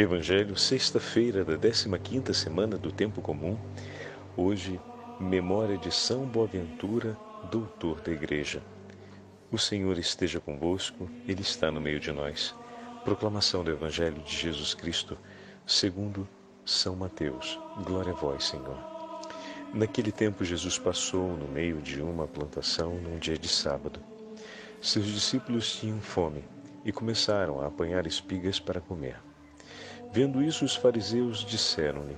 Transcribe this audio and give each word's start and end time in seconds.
Evangelho, 0.00 0.56
sexta-feira 0.56 1.44
da 1.44 1.58
15ª 1.58 2.32
semana 2.32 2.78
do 2.78 2.92
tempo 2.92 3.20
comum. 3.20 3.58
Hoje, 4.36 4.80
memória 5.18 5.76
de 5.76 5.92
São 5.92 6.24
Boaventura, 6.24 7.18
doutor 7.50 8.00
da 8.02 8.12
Igreja. 8.12 8.62
O 9.50 9.58
Senhor 9.58 9.98
esteja 9.98 10.38
convosco, 10.38 11.10
ele 11.26 11.42
está 11.42 11.72
no 11.72 11.80
meio 11.80 11.98
de 11.98 12.12
nós. 12.12 12.54
Proclamação 13.02 13.64
do 13.64 13.72
Evangelho 13.72 14.22
de 14.22 14.36
Jesus 14.36 14.72
Cristo, 14.72 15.18
segundo 15.66 16.28
São 16.64 16.94
Mateus. 16.94 17.58
Glória 17.84 18.12
a 18.12 18.16
vós, 18.16 18.44
Senhor. 18.44 18.78
Naquele 19.74 20.12
tempo 20.12 20.44
Jesus 20.44 20.78
passou 20.78 21.36
no 21.36 21.48
meio 21.48 21.82
de 21.82 22.00
uma 22.00 22.28
plantação 22.28 22.94
num 23.00 23.18
dia 23.18 23.36
de 23.36 23.48
sábado. 23.48 23.98
Seus 24.80 25.06
discípulos 25.06 25.74
tinham 25.74 26.00
fome 26.00 26.44
e 26.84 26.92
começaram 26.92 27.60
a 27.60 27.66
apanhar 27.66 28.06
espigas 28.06 28.60
para 28.60 28.80
comer. 28.80 29.26
Vendo 30.10 30.42
isso, 30.42 30.64
os 30.64 30.74
fariseus 30.74 31.44
disseram-lhe: 31.44 32.16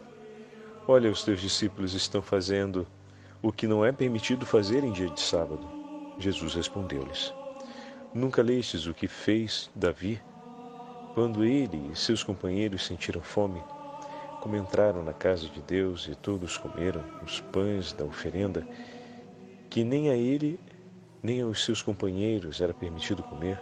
Olha, 0.86 1.10
os 1.10 1.24
teus 1.24 1.40
discípulos 1.40 1.94
estão 1.94 2.22
fazendo 2.22 2.86
o 3.42 3.52
que 3.52 3.66
não 3.66 3.84
é 3.84 3.92
permitido 3.92 4.46
fazer 4.46 4.84
em 4.84 4.92
dia 4.92 5.08
de 5.10 5.20
sábado. 5.20 5.66
Jesus 6.18 6.54
respondeu-lhes: 6.54 7.34
Nunca 8.14 8.42
lestes 8.42 8.86
o 8.86 8.94
que 8.94 9.08
fez 9.08 9.70
Davi? 9.74 10.20
Quando 11.14 11.44
ele 11.44 11.90
e 11.92 11.96
seus 11.96 12.22
companheiros 12.22 12.86
sentiram 12.86 13.20
fome, 13.20 13.62
como 14.40 14.56
entraram 14.56 15.02
na 15.02 15.12
casa 15.12 15.48
de 15.48 15.60
Deus 15.60 16.06
e 16.06 16.14
todos 16.14 16.56
comeram 16.56 17.04
os 17.22 17.40
pães 17.40 17.92
da 17.92 18.04
oferenda, 18.04 18.66
que 19.68 19.84
nem 19.84 20.10
a 20.10 20.14
ele 20.14 20.58
nem 21.22 21.42
aos 21.42 21.64
seus 21.64 21.82
companheiros 21.82 22.60
era 22.60 22.72
permitido 22.72 23.22
comer, 23.22 23.60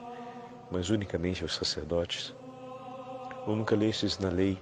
mas 0.70 0.90
unicamente 0.90 1.42
aos 1.42 1.54
sacerdotes. 1.54 2.34
Ou 3.48 3.56
nunca 3.56 3.74
lestes 3.74 4.18
na 4.18 4.28
lei 4.28 4.58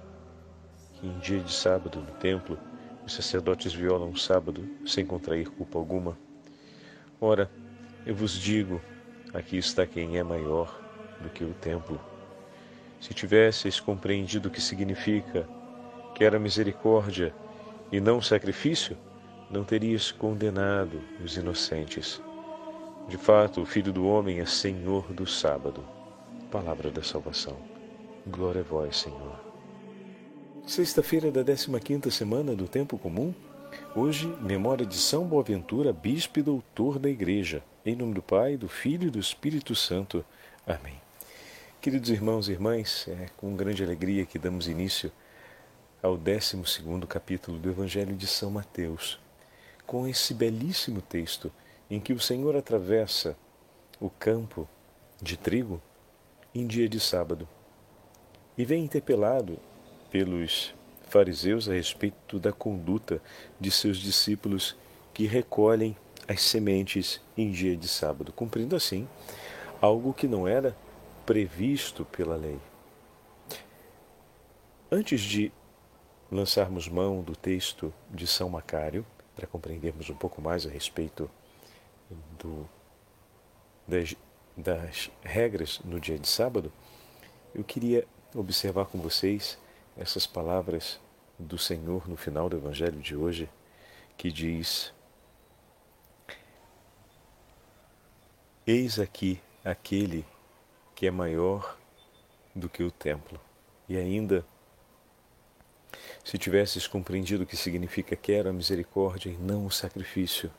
que 0.93 1.05
em 1.05 1.19
dia 1.19 1.41
de 1.41 1.51
sábado 1.51 1.99
no 1.99 2.11
templo 2.19 2.57
os 3.05 3.13
sacerdotes 3.13 3.73
violam 3.73 4.11
o 4.11 4.17
sábado 4.17 4.65
sem 4.85 5.05
contrair 5.05 5.49
culpa 5.49 5.77
alguma? 5.77 6.17
Ora, 7.19 7.51
eu 8.05 8.15
vos 8.15 8.31
digo, 8.31 8.81
aqui 9.33 9.57
está 9.57 9.85
quem 9.85 10.17
é 10.17 10.23
maior 10.23 10.73
do 11.19 11.29
que 11.29 11.43
o 11.43 11.53
templo. 11.55 11.99
Se 13.01 13.13
tivesseis 13.13 13.77
compreendido 13.77 14.47
o 14.47 14.51
que 14.51 14.61
significa 14.61 15.45
que 16.15 16.23
era 16.23 16.39
misericórdia 16.39 17.35
e 17.91 17.99
não 17.99 18.21
sacrifício, 18.21 18.97
não 19.51 19.65
terias 19.65 20.13
condenado 20.13 21.01
os 21.21 21.35
inocentes. 21.35 22.21
De 23.09 23.17
fato, 23.17 23.61
o 23.61 23.65
Filho 23.65 23.91
do 23.91 24.07
Homem 24.07 24.39
é 24.39 24.45
Senhor 24.45 25.11
do 25.11 25.27
sábado. 25.27 25.83
Palavra 26.49 26.89
da 26.89 27.03
salvação. 27.03 27.76
Glória 28.29 28.59
a 28.59 28.63
vós, 28.63 28.97
Senhor. 28.97 29.39
Sexta-feira 30.67 31.31
da 31.31 31.45
15ª 31.45 32.11
semana 32.11 32.53
do 32.53 32.67
Tempo 32.67 32.97
Comum. 32.97 33.33
Hoje, 33.95 34.27
memória 34.41 34.85
de 34.85 34.97
São 34.97 35.25
Boaventura, 35.25 35.93
bispo 35.93 36.39
e 36.39 36.43
doutor 36.43 36.99
da 36.99 37.09
Igreja. 37.09 37.63
Em 37.85 37.95
nome 37.95 38.13
do 38.13 38.21
Pai, 38.21 38.57
do 38.57 38.67
Filho 38.67 39.07
e 39.07 39.09
do 39.09 39.17
Espírito 39.17 39.73
Santo. 39.75 40.25
Amém. 40.65 40.99
Queridos 41.79 42.09
irmãos 42.09 42.49
e 42.49 42.51
irmãs, 42.51 43.07
é 43.07 43.27
com 43.37 43.55
grande 43.55 43.81
alegria 43.81 44.25
que 44.25 44.37
damos 44.37 44.67
início 44.67 45.09
ao 46.03 46.17
12 46.17 46.61
capítulo 47.07 47.57
do 47.57 47.69
Evangelho 47.69 48.13
de 48.13 48.27
São 48.27 48.51
Mateus, 48.51 49.17
com 49.85 50.05
esse 50.05 50.33
belíssimo 50.33 51.01
texto 51.01 51.49
em 51.89 51.97
que 51.97 52.11
o 52.11 52.19
Senhor 52.19 52.57
atravessa 52.57 53.37
o 54.01 54.09
campo 54.09 54.67
de 55.21 55.37
trigo 55.37 55.81
em 56.53 56.67
dia 56.67 56.89
de 56.89 56.99
sábado 56.99 57.47
e 58.57 58.65
vem 58.65 58.83
interpelado 58.83 59.59
pelos 60.09 60.73
fariseus 61.09 61.69
a 61.69 61.73
respeito 61.73 62.39
da 62.39 62.51
conduta 62.51 63.21
de 63.59 63.69
seus 63.69 63.97
discípulos 63.97 64.75
que 65.13 65.25
recolhem 65.25 65.95
as 66.27 66.41
sementes 66.41 67.21
em 67.37 67.51
dia 67.51 67.75
de 67.77 67.87
sábado, 67.87 68.33
cumprindo 68.33 68.75
assim 68.75 69.07
algo 69.81 70.13
que 70.13 70.27
não 70.27 70.47
era 70.47 70.75
previsto 71.25 72.03
pela 72.05 72.35
lei. 72.35 72.59
Antes 74.91 75.21
de 75.21 75.51
lançarmos 76.31 76.87
mão 76.87 77.21
do 77.21 77.35
texto 77.35 77.93
de 78.09 78.25
São 78.25 78.49
Macário, 78.49 79.05
para 79.35 79.45
compreendermos 79.45 80.09
um 80.09 80.15
pouco 80.15 80.41
mais 80.41 80.65
a 80.65 80.69
respeito 80.69 81.29
do, 82.39 82.67
das, 83.87 84.15
das 84.55 85.11
regras 85.21 85.79
no 85.85 85.99
dia 85.99 86.17
de 86.17 86.27
sábado, 86.27 86.71
eu 87.53 87.63
queria 87.63 88.05
observar 88.33 88.85
com 88.85 88.99
vocês 88.99 89.57
essas 89.97 90.27
palavras 90.27 90.99
do 91.37 91.57
Senhor 91.57 92.07
no 92.07 92.17
final 92.17 92.49
do 92.49 92.57
Evangelho 92.57 92.99
de 92.99 93.15
hoje, 93.15 93.49
que 94.17 94.31
diz: 94.31 94.93
Eis 98.65 98.99
aqui 98.99 99.41
aquele 99.63 100.25
que 100.95 101.07
é 101.07 101.11
maior 101.11 101.77
do 102.55 102.67
que 102.67 102.83
o 102.83 102.91
templo. 102.91 103.39
E 103.87 103.95
ainda, 103.95 104.45
se 106.23 106.37
tivesses 106.37 106.87
compreendido 106.87 107.43
o 107.43 107.47
que 107.47 107.55
significa 107.55 108.15
quero 108.15 108.49
a 108.49 108.53
misericórdia 108.53 109.29
e 109.29 109.37
não 109.37 109.65
o 109.65 109.71
sacrifício, 109.71 110.51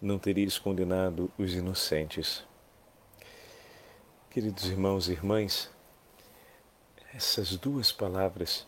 não 0.00 0.18
terias 0.18 0.58
condenado 0.58 1.30
os 1.36 1.52
inocentes. 1.52 2.44
Queridos 4.30 4.64
irmãos 4.66 5.08
e 5.08 5.12
irmãs, 5.12 5.70
essas 7.14 7.56
duas 7.56 7.90
palavras 7.90 8.66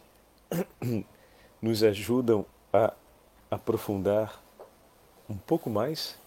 nos 1.61 1.83
ajudam 1.83 2.45
a 2.73 2.93
aprofundar 3.51 4.43
um 5.29 5.37
pouco 5.37 5.71
mais 5.71 6.19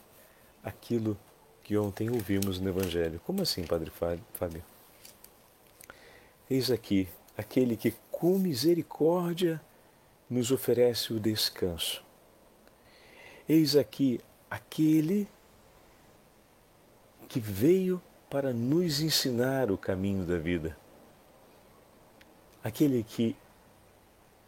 aquilo 0.64 1.18
que 1.64 1.78
ontem 1.78 2.10
ouvimos 2.10 2.60
no 2.60 2.70
Evangelho. 2.70 3.20
Como 3.26 3.42
assim, 3.42 3.66
Padre 3.66 3.92
Fábio? 3.92 4.64
Eis 6.50 6.72
aqui 6.72 7.08
aquele 7.38 7.76
que 7.76 7.94
com 8.12 8.38
misericórdia 8.38 9.62
nos 10.30 10.52
oferece 10.52 11.14
o 11.14 11.20
descanso. 11.20 12.04
Eis 13.48 13.76
aqui 13.76 14.22
aquele 14.50 15.28
que 17.28 17.40
veio 17.40 18.02
para 18.30 18.54
nos 18.54 19.02
ensinar 19.02 19.72
o 19.72 19.78
caminho 19.78 20.24
da 20.24 20.38
vida 20.38 20.78
aquele 22.66 23.04
que 23.04 23.36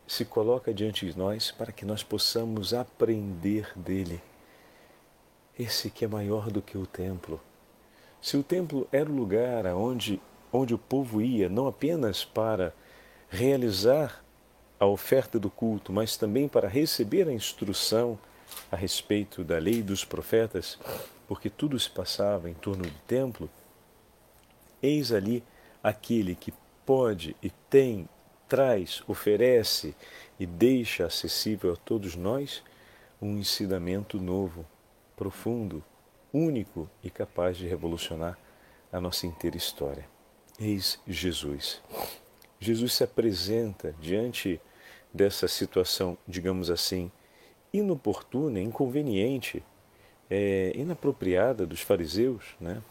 se 0.07 0.25
coloca 0.25 0.73
diante 0.73 1.05
de 1.05 1.16
nós 1.16 1.51
para 1.51 1.72
que 1.72 1.85
nós 1.85 2.01
possamos 2.01 2.73
aprender 2.73 3.72
dele. 3.75 4.19
Esse 5.57 5.91
que 5.91 6.03
é 6.03 6.07
maior 6.07 6.50
do 6.50 6.59
que 6.59 6.79
o 6.79 6.88
templo. 6.88 7.39
Se 8.19 8.35
o 8.35 8.41
templo 8.41 8.88
era 8.91 9.07
o 9.07 9.16
lugar 9.16 9.67
onde, 9.67 10.19
onde 10.51 10.73
o 10.73 10.79
povo 10.79 11.22
ia, 11.22 11.47
não 11.47 11.67
apenas 11.67 12.25
para 12.25 12.73
realizar 13.29 14.23
a 14.79 14.88
oferta 14.88 15.38
do 15.38 15.51
culto, 15.51 15.94
mas 15.94 16.17
também 16.17 16.47
para 16.47 16.67
receber 16.67 17.28
a 17.28 17.34
instrução 17.34 18.17
a 18.72 18.75
respeito 18.75 19.44
da 19.44 19.59
lei 19.59 19.84
dos 19.84 20.03
profetas, 20.03 20.79
porque 21.28 21.51
tudo 21.51 21.79
se 21.79 21.89
passava 21.89 22.49
em 22.49 22.55
torno 22.55 22.84
do 22.84 22.99
templo, 23.05 23.47
eis 24.81 25.11
ali 25.11 25.44
aquele 25.84 26.34
que 26.34 26.51
pode 26.88 27.36
e 27.44 27.50
tem, 27.70 28.08
traz, 28.48 29.03
oferece 29.09 29.94
e 30.40 30.46
deixa 30.46 31.06
acessível 31.06 31.74
a 31.74 31.75
todos 31.75 32.16
nós 32.16 32.64
um 33.22 33.38
ensinamento 33.38 34.22
novo, 34.22 34.66
profundo, 35.14 35.84
único 36.31 36.90
e 37.03 37.09
capaz 37.09 37.58
de 37.58 37.68
revolucionar 37.68 38.40
a 38.90 39.02
nossa 39.02 39.28
inteira 39.28 39.58
história. 39.58 40.06
Eis 40.58 40.97
Jesus. 41.06 41.81
Jesus 42.58 42.94
se 42.94 43.03
apresenta 43.03 43.94
diante 44.00 44.61
dessa 45.14 45.46
situação, 45.50 46.17
digamos 46.26 46.70
assim, 46.70 47.11
inoportuna, 47.73 48.61
inconveniente, 48.61 49.61
é, 50.29 50.72
inapropriada 50.73 51.66
dos 51.66 51.82
fariseus, 51.82 52.56
né? 52.61 52.82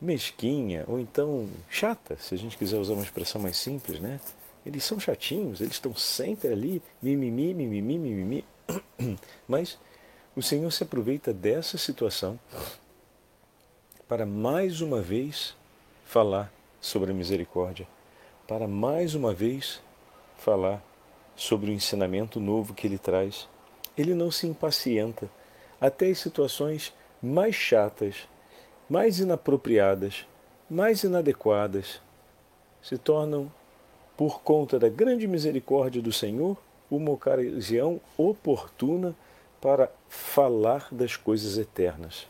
Mesquinha 0.00 0.84
ou 0.86 0.98
então 0.98 1.48
chata, 1.70 2.16
se 2.18 2.34
a 2.34 2.38
gente 2.38 2.56
quiser 2.56 2.78
usar 2.78 2.94
uma 2.94 3.02
expressão 3.02 3.40
mais 3.40 3.56
simples, 3.56 4.00
né? 4.00 4.20
Eles 4.64 4.84
são 4.84 4.98
chatinhos, 4.98 5.60
eles 5.60 5.74
estão 5.74 5.94
sempre 5.94 6.48
ali, 6.48 6.82
mimimi, 7.00 7.54
mimimi, 7.54 7.98
mimimi. 7.98 8.44
Mas 9.46 9.78
o 10.34 10.42
Senhor 10.42 10.70
se 10.72 10.82
aproveita 10.82 11.32
dessa 11.32 11.78
situação 11.78 12.38
para 14.08 14.26
mais 14.26 14.80
uma 14.80 15.00
vez 15.00 15.54
falar 16.04 16.52
sobre 16.80 17.10
a 17.10 17.14
misericórdia, 17.14 17.86
para 18.46 18.68
mais 18.68 19.14
uma 19.14 19.32
vez 19.32 19.80
falar 20.36 20.82
sobre 21.34 21.70
o 21.70 21.74
ensinamento 21.74 22.40
novo 22.40 22.74
que 22.74 22.86
ele 22.86 22.98
traz. 22.98 23.48
Ele 23.96 24.14
não 24.14 24.30
se 24.30 24.46
impacienta 24.46 25.30
até 25.80 26.06
as 26.06 26.18
situações 26.18 26.92
mais 27.22 27.54
chatas 27.54 28.28
mais 28.88 29.18
inapropriadas, 29.18 30.26
mais 30.68 31.02
inadequadas, 31.02 32.00
se 32.82 32.96
tornam 32.96 33.50
por 34.16 34.40
conta 34.42 34.78
da 34.78 34.88
grande 34.88 35.26
misericórdia 35.26 36.00
do 36.00 36.12
Senhor, 36.12 36.56
uma 36.90 37.10
ocasião 37.10 38.00
oportuna 38.16 39.14
para 39.60 39.90
falar 40.08 40.88
das 40.92 41.16
coisas 41.16 41.58
eternas, 41.58 42.28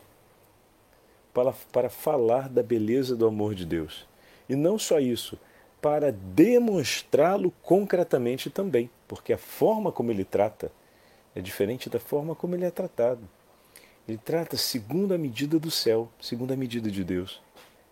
para, 1.33 1.53
para 1.71 1.89
falar 1.89 2.49
da 2.49 2.63
beleza 2.63 3.15
do 3.15 3.27
amor 3.27 3.53
de 3.53 3.65
Deus. 3.65 4.07
E 4.49 4.55
não 4.55 4.79
só 4.79 4.99
isso, 4.99 5.37
para 5.79 6.11
demonstrá-lo 6.11 7.53
concretamente 7.61 8.49
também, 8.49 8.89
porque 9.07 9.31
a 9.31 9.37
forma 9.37 9.91
como 9.91 10.11
ele 10.11 10.25
trata 10.25 10.71
é 11.35 11.41
diferente 11.41 11.89
da 11.89 11.99
forma 11.99 12.33
como 12.33 12.55
ele 12.55 12.65
é 12.65 12.71
tratado. 12.71 13.21
Ele 14.07 14.17
trata 14.17 14.55
segundo 14.55 15.13
a 15.13 15.17
medida 15.17 15.59
do 15.59 15.69
céu, 15.69 16.09
segundo 16.19 16.53
a 16.53 16.55
medida 16.55 16.89
de 16.89 17.03
Deus, 17.03 17.41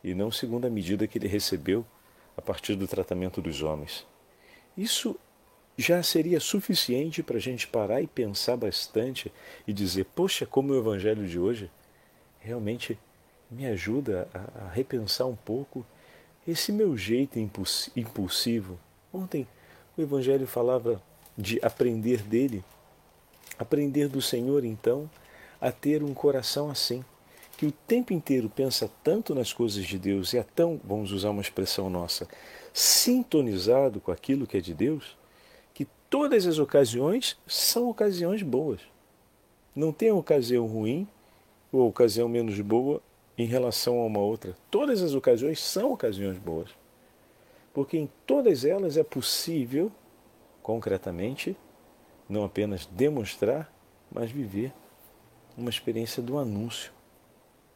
e 0.04 0.14
não 0.14 0.32
segundo 0.32 0.66
a 0.66 0.70
medida 0.70 1.08
que 1.08 1.18
ele 1.18 1.28
recebeu 1.28 1.86
a 2.38 2.42
partir 2.42 2.76
do 2.76 2.88
tratamento 2.88 3.42
dos 3.42 3.62
homens. 3.62 4.06
Isso 4.78 5.18
já 5.78 6.02
seria 6.02 6.40
suficiente 6.40 7.22
para 7.22 7.38
a 7.38 7.42
gente 7.42 7.68
parar 7.68 8.02
e 8.02 8.08
pensar 8.08 8.56
bastante 8.56 9.32
e 9.68 9.74
dizer: 9.74 10.06
poxa, 10.16 10.46
como 10.46 10.72
o 10.72 10.78
Evangelho 10.78 11.28
de 11.28 11.38
hoje 11.38 11.70
realmente 12.40 12.98
me 13.52 13.66
ajuda 13.66 14.28
a, 14.34 14.66
a 14.66 14.70
repensar 14.70 15.28
um 15.28 15.36
pouco 15.36 15.86
esse 16.48 16.72
meu 16.72 16.96
jeito 16.96 17.40
impulsivo. 17.96 18.80
Ontem 19.14 19.48
o 19.98 20.02
Evangelho 20.02 20.48
falava 20.48 21.02
de 21.38 21.60
aprender 21.62 22.22
dele, 22.22 22.64
aprender 23.58 24.08
do 24.08 24.22
Senhor, 24.22 24.64
então, 24.64 25.10
a 25.66 25.72
ter 25.72 26.04
um 26.04 26.14
coração 26.14 26.70
assim, 26.70 27.04
que 27.58 27.66
o 27.66 27.72
tempo 27.72 28.14
inteiro 28.14 28.48
pensa 28.48 28.88
tanto 29.04 29.34
nas 29.34 29.52
coisas 29.52 29.84
de 29.84 29.98
Deus 29.98 30.32
e 30.32 30.38
é 30.38 30.44
tão, 30.44 30.80
vamos 30.84 31.12
usar 31.12 31.32
uma 31.32 31.42
expressão 31.42 31.90
nossa, 31.90 32.28
sintonizado 32.72 34.00
com 34.00 34.12
aquilo 34.12 34.46
que 34.46 34.58
é 34.58 34.62
de 34.62 34.76
Deus, 34.76 35.18
que 35.74 35.88
todas 36.08 36.46
as 36.46 36.60
ocasiões 36.60 37.36
são 37.48 37.90
ocasiões 37.90 38.44
boas. 38.44 38.80
Não 39.76 39.92
tem 39.92 40.12
ocasião 40.12 40.68
ruim 40.68 41.08
ou 41.72 41.90
ocasião 41.90 42.30
menos 42.30 42.62
boa 42.62 43.02
em 43.36 43.48
relação 43.48 44.00
a 44.02 44.06
uma 44.06 44.20
outra. 44.20 44.56
Todas 44.70 45.02
as 45.02 45.16
ocasiões 45.16 45.60
são 45.60 45.92
ocasiões 45.92 46.38
boas. 46.38 46.70
Porque 47.74 47.98
em 47.98 48.08
todas 48.28 48.66
elas 48.66 48.98
é 48.98 49.04
possível, 49.04 49.92
concretamente, 50.62 51.58
não 52.30 52.46
apenas 52.46 52.86
demonstrar, 52.86 53.74
mas 54.12 54.30
viver 54.30 54.72
uma 55.57 55.69
experiência 55.69 56.22
do 56.22 56.38
anúncio 56.38 56.92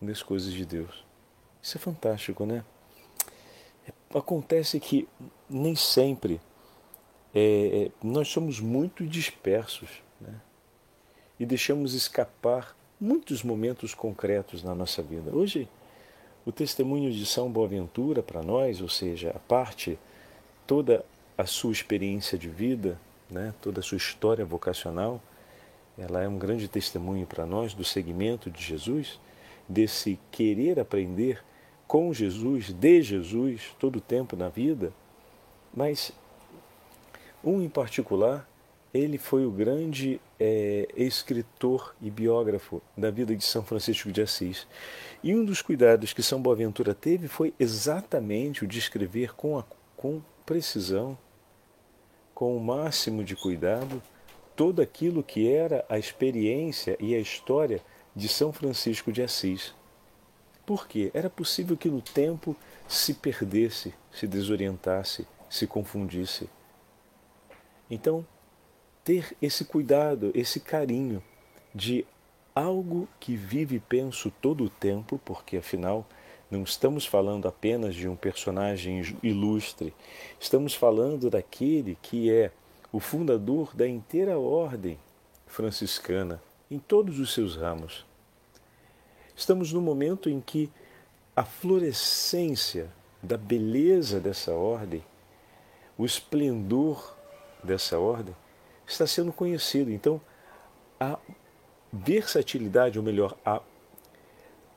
das 0.02 0.24
coisas 0.24 0.52
de 0.52 0.66
Deus. 0.66 1.04
Isso 1.62 1.78
é 1.78 1.80
fantástico, 1.80 2.46
né? 2.46 2.64
Acontece 4.14 4.80
que 4.80 5.08
nem 5.50 5.76
sempre 5.76 6.40
é, 7.34 7.86
é 7.86 7.92
nós 8.04 8.28
somos 8.28 8.60
muito 8.60 9.06
dispersos 9.06 9.90
né? 10.20 10.34
e 11.40 11.46
deixamos 11.46 11.94
escapar 11.94 12.76
muitos 13.00 13.44
momentos 13.44 13.94
concretos 13.94 14.64
na 14.64 14.76
nossa 14.76 15.02
vida. 15.02 15.32
Hoje, 15.34 15.70
o 16.46 16.52
testemunho 16.52 17.12
de 17.12 17.26
São 17.26 17.52
Boaventura 17.52 18.22
para 18.22 18.42
nós, 18.42 18.82
ou 18.82 18.90
seja, 18.90 19.32
a 19.32 19.40
parte, 19.40 19.98
toda 20.66 21.06
a 21.38 21.46
sua 21.46 21.72
experiência 21.72 22.38
de 22.38 22.50
vida, 22.50 23.00
né, 23.30 23.54
toda 23.62 23.80
a 23.80 23.84
sua 23.84 23.98
história 23.98 24.44
vocacional, 24.44 25.22
ela 26.00 26.24
é 26.24 26.28
um 26.28 26.38
grande 26.38 26.68
testemunho 26.68 27.28
para 27.28 27.46
nós 27.46 27.74
do 27.74 27.84
seguimento 27.84 28.50
de 28.50 28.64
Jesus, 28.64 29.20
desse 29.68 30.18
querer 30.32 30.80
aprender 30.80 31.44
com 31.86 32.14
Jesus, 32.14 32.72
de 32.72 33.02
Jesus, 33.02 33.76
todo 33.78 33.98
o 33.98 34.02
tempo 34.02 34.36
na 34.36 34.48
vida, 34.48 34.94
mas 35.74 36.12
um 37.44 37.62
em 37.62 37.70
particular 37.70 38.48
ele 38.94 39.18
foi 39.18 39.46
o 39.46 39.52
grande 39.52 40.20
é, 40.40 40.88
escritor 40.96 41.96
e 42.02 42.10
biógrafo 42.10 42.82
da 42.98 43.12
vida 43.12 43.36
de 43.36 43.44
São 43.44 43.64
Francisco 43.64 44.12
de 44.12 44.22
Assis. 44.22 44.66
E 45.24 45.36
um 45.36 45.46
dos 45.46 45.62
cuidados 45.62 46.12
que 46.12 46.24
São 46.24 46.42
Boaventura 46.42 46.96
teve 46.96 47.28
foi 47.28 47.54
exatamente 47.60 48.64
o 48.64 48.68
de 48.68 48.80
escrever 48.80 49.36
com, 49.36 49.60
a, 49.60 49.64
com 49.96 50.22
precisão, 50.46 51.18
com 52.34 52.58
o 52.58 52.60
máximo 52.60 53.24
de 53.24 53.36
cuidado, 53.36 54.02
todo 54.60 54.82
aquilo 54.82 55.24
que 55.24 55.50
era 55.50 55.86
a 55.88 55.98
experiência 55.98 56.98
e 57.00 57.16
a 57.16 57.18
história 57.18 57.82
de 58.14 58.28
São 58.28 58.52
Francisco 58.52 59.10
de 59.10 59.22
Assis. 59.22 59.74
Por 60.66 60.86
quê? 60.86 61.10
Era 61.14 61.30
possível 61.30 61.78
que 61.78 61.88
no 61.88 62.02
tempo 62.02 62.54
se 62.86 63.14
perdesse, 63.14 63.94
se 64.12 64.28
desorientasse, 64.28 65.26
se 65.50 65.66
confundisse. 65.66 66.50
Então, 67.90 68.28
ter 69.02 69.34
esse 69.42 69.64
cuidado, 69.64 70.30
esse 70.36 70.60
carinho 70.60 71.24
de 71.74 72.06
algo 72.54 73.08
que 73.18 73.38
vive 73.38 73.78
e 73.78 73.80
penso 73.80 74.30
todo 74.42 74.66
o 74.66 74.70
tempo, 74.70 75.22
porque 75.24 75.56
afinal 75.56 76.06
não 76.52 76.64
estamos 76.64 77.06
falando 77.06 77.48
apenas 77.48 77.96
de 77.96 78.10
um 78.10 78.16
personagem 78.18 79.02
ilustre, 79.24 79.94
estamos 80.38 80.74
falando 80.74 81.30
daquele 81.30 81.98
que 82.02 82.30
é 82.30 82.52
o 82.92 83.00
fundador 83.00 83.76
da 83.76 83.88
inteira 83.88 84.38
ordem 84.38 85.00
franciscana 85.46 86.42
em 86.70 86.80
todos 86.80 87.20
os 87.20 87.34
seus 87.34 87.56
ramos. 87.56 88.06
Estamos 89.36 89.72
no 89.72 89.82
momento 89.82 90.30
em 90.30 90.42
que 90.42 90.72
a 91.36 91.44
florescência 91.44 92.90
da 93.22 93.38
beleza 93.38 94.20
dessa 94.20 94.54
ordem, 94.54 95.04
o 95.98 96.06
esplendor 96.06 97.16
dessa 97.64 97.98
ordem, 98.00 98.36
está 98.86 99.06
sendo 99.06 99.32
conhecido. 99.32 99.92
Então, 99.92 100.20
a 101.00 101.18
versatilidade, 101.92 102.98
ou 102.98 103.06
melhor, 103.06 103.38
a, 103.46 103.62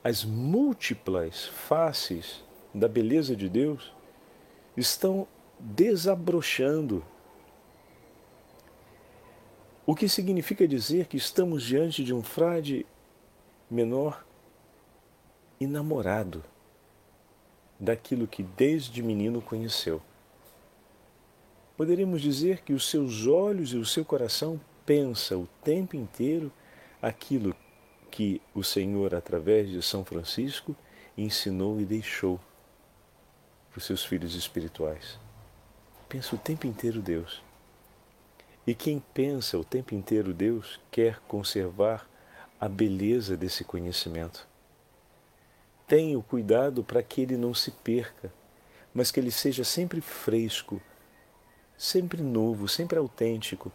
as 0.03 0.23
múltiplas 0.23 1.45
faces 1.45 2.43
da 2.73 2.87
beleza 2.87 3.35
de 3.35 3.49
Deus 3.49 3.93
estão 4.75 5.27
desabrochando. 5.59 7.03
O 9.85 9.95
que 9.95 10.07
significa 10.07 10.67
dizer 10.67 11.07
que 11.07 11.17
estamos 11.17 11.63
diante 11.63 12.03
de 12.03 12.13
um 12.13 12.23
frade 12.23 12.85
menor 13.69 14.25
enamorado 15.59 16.43
daquilo 17.79 18.27
que 18.27 18.43
desde 18.43 19.01
menino 19.01 19.41
conheceu. 19.41 20.01
Poderíamos 21.75 22.21
dizer 22.21 22.61
que 22.61 22.73
os 22.73 22.89
seus 22.89 23.25
olhos 23.25 23.73
e 23.73 23.77
o 23.77 23.85
seu 23.85 24.05
coração 24.05 24.59
pensa 24.85 25.37
o 25.37 25.47
tempo 25.63 25.95
inteiro 25.95 26.51
aquilo 27.01 27.55
que 28.11 28.41
o 28.53 28.63
Senhor, 28.63 29.15
através 29.15 29.69
de 29.69 29.81
São 29.81 30.05
Francisco, 30.05 30.75
ensinou 31.17 31.81
e 31.81 31.85
deixou 31.85 32.39
para 33.71 33.79
os 33.79 33.85
seus 33.85 34.05
filhos 34.05 34.35
espirituais. 34.35 35.19
Pensa 36.07 36.35
o 36.35 36.37
tempo 36.37 36.67
inteiro 36.67 37.01
Deus. 37.01 37.41
E 38.65 38.73
quem 38.73 39.03
pensa 39.13 39.57
o 39.57 39.63
tempo 39.63 39.93
inteiro 39.93 40.33
Deus 40.33 40.79
quer 40.89 41.19
conservar 41.27 42.07
a 42.59 42.69
beleza 42.69 43.35
desse 43.35 43.65
conhecimento. 43.65 44.47
Tenha 45.85 46.17
o 46.17 46.23
cuidado 46.23 46.81
para 46.81 47.03
que 47.03 47.21
ele 47.21 47.35
não 47.35 47.53
se 47.53 47.71
perca, 47.71 48.33
mas 48.93 49.11
que 49.11 49.19
ele 49.19 49.31
seja 49.31 49.65
sempre 49.65 49.99
fresco, 49.99 50.81
sempre 51.77 52.21
novo, 52.21 52.69
sempre 52.69 52.97
autêntico. 52.97 53.69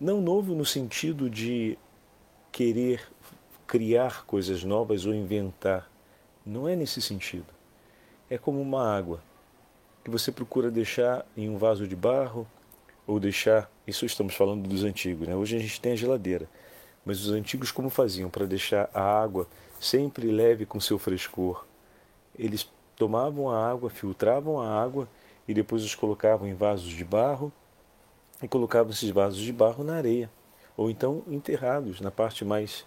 Não 0.00 0.20
novo 0.20 0.56
no 0.56 0.64
sentido 0.64 1.30
de 1.30 1.78
querer 2.50 3.08
criar 3.64 4.26
coisas 4.26 4.64
novas 4.64 5.06
ou 5.06 5.14
inventar. 5.14 5.88
Não 6.44 6.68
é 6.68 6.74
nesse 6.74 7.00
sentido. 7.00 7.46
É 8.28 8.36
como 8.36 8.60
uma 8.60 8.92
água 8.92 9.22
que 10.02 10.10
você 10.10 10.32
procura 10.32 10.68
deixar 10.68 11.24
em 11.36 11.48
um 11.48 11.56
vaso 11.56 11.86
de 11.86 11.94
barro 11.94 12.44
ou 13.06 13.18
deixar. 13.20 13.70
Isso 13.86 14.06
estamos 14.06 14.34
falando 14.34 14.68
dos 14.68 14.84
antigos, 14.84 15.26
né? 15.26 15.34
Hoje 15.34 15.56
a 15.56 15.58
gente 15.58 15.80
tem 15.80 15.92
a 15.92 15.96
geladeira. 15.96 16.48
Mas 17.04 17.24
os 17.24 17.32
antigos 17.32 17.72
como 17.72 17.90
faziam 17.90 18.30
para 18.30 18.46
deixar 18.46 18.88
a 18.94 19.02
água 19.02 19.48
sempre 19.80 20.30
leve 20.30 20.64
com 20.64 20.80
seu 20.80 20.98
frescor? 20.98 21.64
Eles 22.38 22.70
tomavam 22.96 23.50
a 23.50 23.68
água, 23.68 23.90
filtravam 23.90 24.60
a 24.60 24.68
água 24.68 25.08
e 25.46 25.52
depois 25.52 25.82
os 25.82 25.94
colocavam 25.94 26.46
em 26.46 26.54
vasos 26.54 26.88
de 26.88 27.04
barro 27.04 27.52
e 28.42 28.48
colocavam 28.48 28.92
esses 28.92 29.10
vasos 29.10 29.40
de 29.40 29.52
barro 29.52 29.84
na 29.84 29.96
areia, 29.96 30.30
ou 30.76 30.90
então 30.90 31.22
enterrados 31.28 32.00
na 32.00 32.10
parte 32.10 32.44
mais 32.44 32.84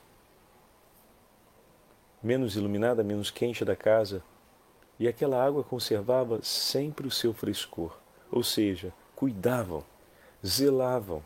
menos 2.22 2.56
iluminada, 2.56 3.04
menos 3.04 3.30
quente 3.30 3.64
da 3.64 3.76
casa, 3.76 4.24
e 5.00 5.08
aquela 5.08 5.46
água 5.46 5.64
conservava 5.64 6.42
sempre 6.42 7.08
o 7.08 7.12
seu 7.12 7.34
frescor, 7.34 7.96
ou 8.32 8.44
seja, 8.44 8.92
cuidavam, 9.16 9.84
zelavam, 10.46 11.24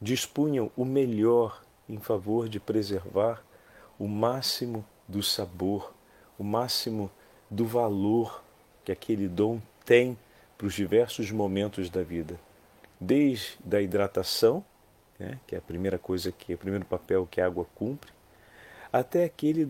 dispunham 0.00 0.70
o 0.76 0.84
melhor 0.84 1.62
em 1.88 1.98
favor 1.98 2.48
de 2.48 2.58
preservar 2.58 3.42
o 3.98 4.08
máximo 4.08 4.84
do 5.06 5.22
sabor, 5.22 5.94
o 6.38 6.42
máximo 6.42 7.10
do 7.48 7.64
valor 7.64 8.42
que 8.84 8.90
aquele 8.90 9.28
dom 9.28 9.60
tem 9.84 10.18
para 10.58 10.66
os 10.66 10.74
diversos 10.74 11.30
momentos 11.30 11.88
da 11.88 12.02
vida, 12.02 12.38
desde 13.00 13.56
a 13.72 13.80
hidratação, 13.80 14.64
né, 15.18 15.38
que 15.46 15.54
é 15.54 15.58
a 15.58 15.62
primeira 15.62 15.98
coisa 15.98 16.32
que, 16.32 16.52
é 16.52 16.54
o 16.54 16.58
primeiro 16.58 16.84
papel 16.84 17.26
que 17.30 17.40
a 17.40 17.46
água 17.46 17.66
cumpre, 17.74 18.10
até 18.92 19.24
aquele 19.24 19.68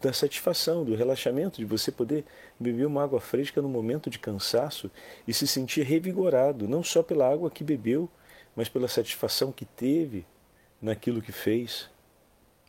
da 0.00 0.12
satisfação, 0.14 0.82
do 0.82 0.94
relaxamento, 0.94 1.58
de 1.58 1.66
você 1.66 1.92
poder 1.92 2.24
beber 2.58 2.86
uma 2.86 3.04
água 3.04 3.20
fresca 3.20 3.60
no 3.60 3.68
momento 3.68 4.08
de 4.08 4.18
cansaço 4.18 4.90
e 5.28 5.34
se 5.34 5.46
sentir 5.46 5.82
revigorado, 5.82 6.66
não 6.66 6.82
só 6.82 7.02
pela 7.02 7.30
água 7.30 7.50
que 7.50 7.62
bebeu, 7.62 8.08
mas 8.54 8.68
pela 8.68 8.88
satisfação 8.88 9.52
que 9.52 9.64
teve 9.64 10.26
naquilo 10.80 11.22
que 11.22 11.32
fez. 11.32 11.88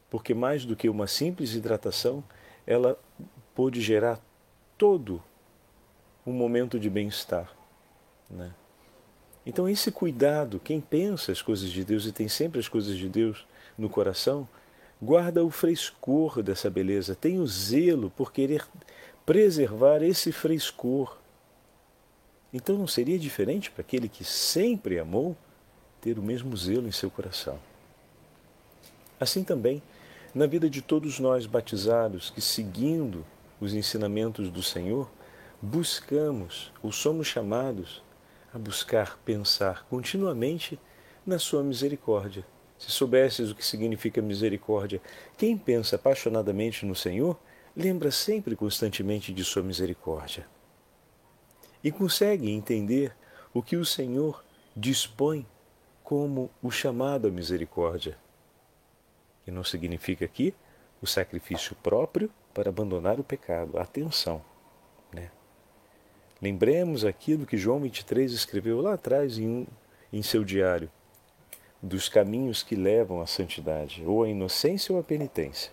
Porque 0.10 0.34
mais 0.34 0.66
do 0.66 0.76
que 0.76 0.90
uma 0.90 1.08
simples 1.08 1.54
hidratação, 1.54 2.24
ela 2.66 3.00
pôde 3.56 3.82
gerar 3.82 4.20
todo 4.78 5.24
um 6.26 6.34
momento 6.34 6.80
de 6.80 6.90
bem-estar. 6.90 7.52
Né? 8.30 8.54
Então, 9.46 9.68
esse 9.68 9.92
cuidado, 9.92 10.60
quem 10.60 10.80
pensa 10.80 11.32
as 11.32 11.42
coisas 11.42 11.70
de 11.70 11.84
Deus 11.84 12.06
e 12.06 12.12
tem 12.12 12.28
sempre 12.28 12.60
as 12.60 12.68
coisas 12.68 12.98
de 12.98 13.10
Deus 13.10 13.46
no 13.78 13.90
coração, 13.90 14.48
guarda 15.02 15.44
o 15.44 15.50
frescor 15.50 16.44
dessa 16.44 16.70
beleza, 16.70 17.16
tem 17.16 17.40
o 17.40 17.48
zelo 17.48 18.12
por 18.12 18.32
querer 18.32 18.66
preservar 19.26 20.04
esse 20.04 20.32
frescor. 20.32 21.18
Então, 22.54 22.78
não 22.78 22.88
seria 22.88 23.18
diferente 23.18 23.72
para 23.72 23.82
aquele 23.82 24.08
que 24.08 24.24
sempre 24.24 25.00
amou 25.00 25.36
ter 26.02 26.18
o 26.18 26.24
mesmo 26.24 26.58
zelo 26.58 26.88
em 26.88 26.92
seu 26.92 27.10
coração? 27.10 27.60
Assim 29.20 29.44
também, 29.44 29.82
na 30.34 30.48
vida 30.48 30.70
de 30.70 30.82
todos 30.82 31.20
nós 31.20 31.46
batizados 31.46 32.32
que, 32.32 32.42
seguindo 32.42 33.26
os 33.60 33.74
ensinamentos 33.74 34.50
do 34.50 34.64
Senhor, 34.64 35.10
buscamos 35.62 36.72
ou 36.82 36.92
somos 36.92 37.28
chamados 37.28 38.02
a 38.52 38.58
buscar 38.58 39.20
pensar 39.24 39.86
continuamente 39.86 40.80
na 41.26 41.38
Sua 41.38 41.62
misericórdia. 41.62 42.44
Se 42.80 42.90
soubesses 42.90 43.52
o 43.52 43.56
que 43.56 43.64
significa 43.64 44.22
misericórdia, 44.22 45.00
quem 45.38 45.56
pensa 45.56 45.98
apaixonadamente 45.98 46.84
no 46.84 46.96
Senhor, 46.96 47.40
lembra 47.76 48.10
sempre 48.10 48.56
constantemente 48.56 49.32
de 49.32 49.44
Sua 49.44 49.62
misericórdia. 49.62 50.48
E 51.84 51.92
consegue 51.92 52.50
entender 52.50 53.16
o 53.54 53.62
que 53.62 53.78
o 53.78 53.86
Senhor 53.86 54.44
dispõe 54.76 55.46
como 56.12 56.52
o 56.62 56.70
chamado 56.70 57.30
à 57.30 57.32
misericórdia. 57.32 58.18
Que 59.46 59.50
não 59.50 59.64
significa 59.64 60.26
aqui 60.26 60.54
o 61.02 61.08
sacrifício 61.08 61.74
próprio 61.82 62.30
para 62.54 62.68
abandonar 62.68 63.18
o 63.18 63.24
pecado. 63.24 63.80
Atenção! 63.80 64.42
Né? 65.14 65.32
Lembremos 66.42 67.06
aquilo 67.06 67.46
que 67.46 67.56
João 67.56 67.80
23 67.80 68.34
escreveu 68.34 68.82
lá 68.82 68.96
atrás 68.96 69.38
em, 69.38 69.48
um, 69.48 69.68
em 70.12 70.22
seu 70.22 70.44
diário, 70.44 70.92
dos 71.82 72.10
caminhos 72.10 72.62
que 72.62 72.76
levam 72.76 73.22
à 73.22 73.26
santidade, 73.26 74.04
ou 74.06 74.24
à 74.24 74.28
inocência 74.28 74.92
ou 74.92 75.00
à 75.00 75.04
penitência. 75.04 75.72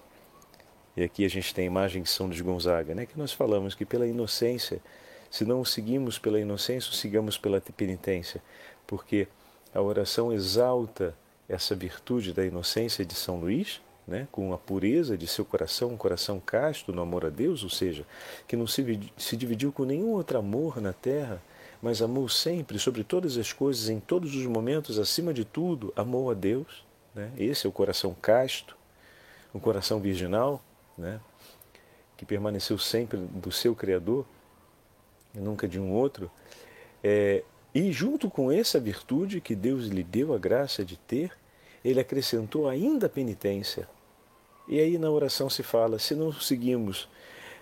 E 0.97 1.02
aqui 1.02 1.25
a 1.25 1.28
gente 1.28 1.52
tem 1.52 1.64
a 1.64 1.66
imagem 1.66 2.00
de 2.00 2.11
São 2.11 2.28
Luís 2.28 2.40
Gonzaga, 2.40 2.95
né, 2.95 3.07
que 3.07 3.18
nós 3.18 3.33
falamos 3.33 3.75
que 3.75 3.85
pela 3.85 4.07
inocência, 4.07 4.80
se 5.33 5.45
não 5.45 5.62
o 5.62 5.66
seguimos 5.66 6.16
pela 6.16 6.38
inocência, 6.38 6.92
o 6.92 6.95
sigamos 6.95 7.37
pela 7.37 7.61
penitência, 7.61 8.40
porque 8.87 9.26
a 9.75 9.81
oração 9.81 10.33
exalta 10.33 11.15
essa 11.49 11.75
virtude 11.75 12.33
da 12.33 12.45
inocência 12.45 13.05
de 13.05 13.15
São 13.15 13.39
Luís, 13.39 13.81
né, 14.07 14.27
com 14.33 14.55
a 14.55 14.59
pureza 14.59 15.19
de 15.19 15.27
seu 15.27 15.45
coração, 15.45 15.91
um 15.91 15.97
coração 15.97 16.41
casto 16.41 16.93
no 16.93 17.03
amor 17.03 17.27
a 17.27 17.31
Deus, 17.31 17.63
ou 17.63 17.69
seja, 17.69 18.07
que 18.47 18.57
não 18.57 18.67
se, 18.67 19.13
se 19.19 19.37
dividiu 19.37 19.71
com 19.71 19.85
nenhum 19.85 20.13
outro 20.13 20.39
amor 20.39 20.81
na 20.81 20.95
terra, 20.95 21.43
mas 21.83 22.01
amou 22.01 22.29
sempre, 22.29 22.79
sobre 22.79 23.05
todas 23.05 23.37
as 23.37 23.53
coisas, 23.53 23.89
em 23.89 24.01
todos 24.01 24.35
os 24.35 24.47
momentos, 24.47 24.99
acima 24.99 25.33
de 25.33 25.45
tudo, 25.45 25.93
amou 25.95 26.31
a 26.31 26.35
Deus. 26.35 26.85
Né? 27.15 27.31
Esse 27.37 27.67
é 27.67 27.69
o 27.69 27.73
coração 27.73 28.15
casto, 28.15 28.77
o 29.53 29.61
coração 29.61 30.01
virginal, 30.01 30.63
né? 30.97 31.21
que 32.17 32.25
permaneceu 32.25 32.79
sempre 32.79 33.19
do 33.19 33.53
seu 33.53 33.77
Criador, 33.77 34.27
e 35.35 35.39
nunca 35.39 35.69
de 35.69 35.79
um 35.79 35.93
outro. 35.93 36.31
É, 37.05 37.45
e 37.78 37.92
junto 37.92 38.28
com 38.28 38.50
essa 38.50 38.80
virtude 38.80 39.40
que 39.40 39.54
Deus 39.54 39.87
lhe 39.87 40.02
deu 40.02 40.35
a 40.35 40.38
graça 40.38 40.85
de 40.85 40.97
ter, 40.97 41.30
ele 41.85 42.00
acrescentou 42.00 42.68
ainda 42.68 43.06
a 43.06 43.08
penitência, 43.08 43.88
e 44.66 44.80
aí 44.80 44.99
na 44.99 45.08
oração 45.08 45.49
se 45.49 45.62
fala: 45.62 45.97
se 45.97 46.12
não 46.16 46.32
seguimos 46.32 47.08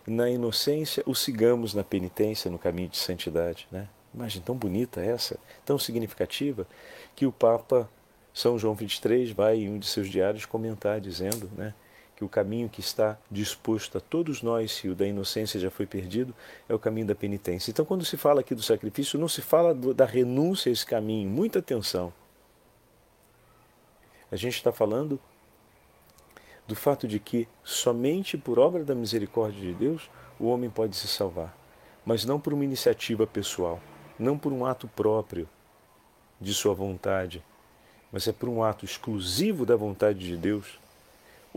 na 0.06 0.30
inocência, 0.30 1.02
o 1.04 1.14
sigamos 1.14 1.75
na 1.75 1.85
penitência, 1.85 2.50
no 2.50 2.58
caminho 2.58 2.88
de 2.88 2.96
santidade. 2.96 3.68
Né? 3.70 3.88
Imagem 4.14 4.40
tão 4.40 4.54
bonita 4.54 5.02
essa, 5.02 5.38
tão 5.66 5.78
significativa, 5.78 6.66
que 7.14 7.26
o 7.26 7.32
Papa 7.32 7.87
São 8.32 8.58
João 8.58 8.75
23 8.75 9.32
vai 9.32 9.58
em 9.58 9.68
um 9.68 9.78
de 9.78 9.87
seus 9.87 10.08
diários 10.08 10.46
comentar, 10.46 10.99
dizendo 10.99 11.50
né, 11.54 11.75
que 12.16 12.25
o 12.25 12.28
caminho 12.28 12.68
que 12.68 12.80
está 12.80 13.18
disposto 13.30 13.99
a 13.99 14.00
todos 14.00 14.42
nós, 14.42 14.73
se 14.73 14.88
o 14.88 14.94
da 14.94 15.06
inocência 15.06 15.61
já 15.61 15.70
foi 15.70 15.85
perdido, 15.87 16.35
é 16.66 16.75
o 16.75 16.78
caminho 16.78 17.06
da 17.06 17.14
penitência. 17.14 17.70
Então, 17.70 17.85
quando 17.85 18.06
se 18.06 18.16
fala 18.16 18.40
aqui 18.40 18.54
do 18.54 18.62
sacrifício, 18.62 19.18
não 19.18 19.28
se 19.28 19.42
fala 19.42 19.75
do, 19.75 19.92
da 19.92 20.06
renúncia 20.06 20.70
a 20.70 20.73
esse 20.73 20.87
caminho, 20.87 21.28
muita 21.28 21.58
atenção. 21.58 22.12
A 24.32 24.37
gente 24.37 24.54
está 24.54 24.73
falando 24.73 25.20
do 26.66 26.75
fato 26.75 27.06
de 27.06 27.20
que 27.20 27.46
somente 27.62 28.37
por 28.37 28.58
obra 28.58 28.82
da 28.82 28.94
misericórdia 28.94 29.61
de 29.61 29.75
Deus 29.75 30.11
o 30.40 30.46
homem 30.46 30.68
pode 30.70 30.96
se 30.96 31.06
salvar, 31.06 31.56
mas 32.04 32.25
não 32.25 32.40
por 32.40 32.52
uma 32.52 32.64
iniciativa 32.64 33.26
pessoal, 33.26 33.80
não 34.18 34.38
por 34.38 34.52
um 34.52 34.64
ato 34.64 34.88
próprio 34.88 35.49
de 36.40 36.52
sua 36.52 36.75
vontade, 36.75 37.44
mas 38.11 38.26
é 38.26 38.32
por 38.32 38.49
um 38.49 38.62
ato 38.62 38.85
exclusivo 38.85 39.64
da 39.64 39.76
vontade 39.76 40.20
de 40.20 40.37
Deus, 40.37 40.78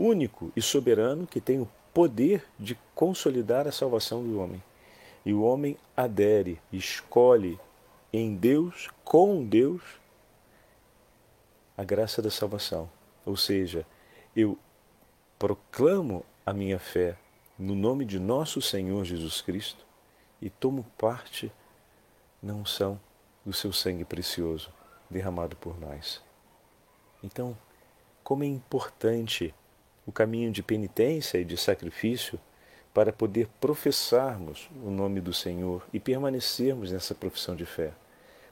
único 0.00 0.50
e 0.56 0.62
soberano 0.62 1.26
que 1.26 1.40
tem 1.40 1.60
o 1.60 1.68
poder 1.92 2.44
de 2.58 2.76
consolidar 2.94 3.68
a 3.68 3.72
salvação 3.72 4.22
do 4.22 4.40
homem. 4.40 4.62
E 5.24 5.34
o 5.34 5.42
homem 5.42 5.76
adere, 5.94 6.58
escolhe 6.72 7.60
em 8.10 8.34
Deus, 8.34 8.88
com 9.04 9.44
Deus, 9.44 9.82
a 11.76 11.84
graça 11.84 12.22
da 12.22 12.30
salvação. 12.30 12.90
Ou 13.26 13.36
seja, 13.36 13.86
eu 14.34 14.58
proclamo 15.38 16.24
a 16.46 16.52
minha 16.52 16.78
fé 16.78 17.16
no 17.58 17.74
nome 17.74 18.06
de 18.06 18.18
nosso 18.18 18.62
Senhor 18.62 19.04
Jesus 19.04 19.42
Cristo 19.42 19.84
e 20.40 20.48
tomo 20.48 20.86
parte 20.96 21.52
na 22.42 22.54
unção 22.54 22.98
do 23.44 23.52
seu 23.52 23.72
sangue 23.72 24.04
precioso 24.04 24.72
derramado 25.10 25.56
por 25.56 25.78
nós. 25.78 26.22
Então, 27.22 27.56
como 28.22 28.44
é 28.44 28.46
importante 28.46 29.54
o 30.10 30.12
caminho 30.12 30.50
de 30.50 30.60
penitência 30.60 31.38
e 31.38 31.44
de 31.44 31.56
sacrifício 31.56 32.38
para 32.92 33.12
poder 33.12 33.48
professarmos 33.60 34.68
o 34.84 34.90
nome 34.90 35.20
do 35.20 35.32
Senhor 35.32 35.86
e 35.92 36.00
permanecermos 36.00 36.90
nessa 36.90 37.14
profissão 37.14 37.54
de 37.54 37.64
fé. 37.64 37.92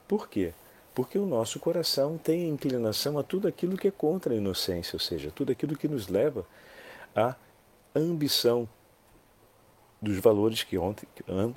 Por 0.07 0.29
quê? 0.29 0.55
Porque 0.95 1.19
o 1.19 1.27
nosso 1.27 1.59
coração 1.59 2.17
tem 2.17 2.49
inclinação 2.49 3.19
a 3.19 3.25
tudo 3.25 3.49
aquilo 3.49 3.77
que 3.77 3.89
é 3.89 3.91
contra 3.91 4.33
a 4.33 4.37
inocência, 4.37 4.95
ou 4.95 5.01
seja, 5.01 5.33
tudo 5.33 5.51
aquilo 5.51 5.77
que 5.77 5.89
nos 5.89 6.07
leva 6.07 6.47
a 7.15 7.35
ambição 7.95 8.69
dos 10.01 10.19
valores 10.21 10.63
que 10.63 10.79
ontem, 10.79 11.09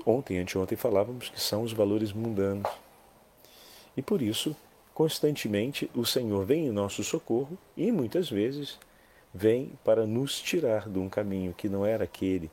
ontem, 0.03 0.39
anteontem 0.39 0.75
falávamos, 0.75 1.29
que 1.29 1.39
são 1.39 1.62
os 1.62 1.74
valores 1.74 2.12
mundanos. 2.12 2.70
E 3.96 4.01
por 4.01 4.20
isso, 4.20 4.55
constantemente, 4.96 5.91
o 5.93 6.03
Senhor 6.03 6.43
vem 6.43 6.65
em 6.65 6.72
nosso 6.72 7.03
socorro 7.03 7.55
e 7.77 7.91
muitas 7.91 8.27
vezes 8.27 8.79
vem 9.34 9.72
para 9.84 10.06
nos 10.06 10.40
tirar 10.40 10.90
de 10.90 11.00
um 11.00 11.10
caminho 11.10 11.54
que 11.54 11.70
não 11.70 11.86
era 11.86 12.04
aquele 12.04 12.52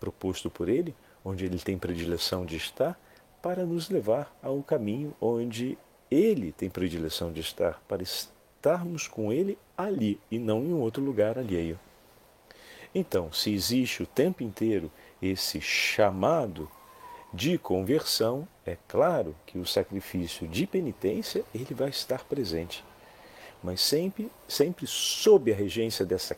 proposto 0.00 0.50
por 0.50 0.68
Ele, 0.68 0.94
onde 1.24 1.44
Ele 1.44 1.58
tem 1.58 1.78
predileção 1.78 2.44
de 2.44 2.56
estar, 2.56 2.98
para 3.42 3.64
nos 3.64 3.88
levar 3.88 4.36
a 4.42 4.50
um 4.50 4.62
caminho 4.62 5.14
onde 5.20 5.78
Ele 6.10 6.52
tem 6.52 6.68
predileção 6.68 7.32
de 7.32 7.40
estar, 7.40 7.80
para 7.86 8.02
estarmos 8.02 9.06
com 9.06 9.32
Ele 9.32 9.58
ali 9.76 10.20
e 10.30 10.38
não 10.38 10.64
em 10.64 10.72
outro 10.72 11.02
lugar 11.02 11.38
alheio. 11.38 11.78
Então, 12.94 13.30
se 13.32 13.52
existe 13.52 14.02
o 14.02 14.06
tempo 14.06 14.42
inteiro 14.42 14.90
esse 15.20 15.60
chamado 15.60 16.68
de 17.32 17.58
conversão, 17.58 18.48
é 18.64 18.76
claro 18.88 19.36
que 19.44 19.58
o 19.58 19.66
sacrifício 19.66 20.48
de 20.48 20.66
penitência 20.66 21.44
ele 21.54 21.74
vai 21.74 21.90
estar 21.90 22.24
presente, 22.24 22.82
mas 23.62 23.80
sempre, 23.80 24.30
sempre 24.46 24.86
sob 24.86 25.52
a 25.52 25.56
regência 25.56 26.04
dessa 26.04 26.36